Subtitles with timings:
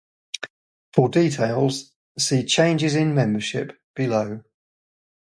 [0.93, 4.43] For details, see "Changes in membership", below.